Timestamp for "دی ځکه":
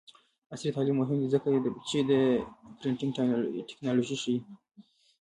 1.21-1.49